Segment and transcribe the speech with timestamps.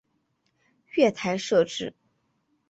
[0.95, 1.93] 月台设置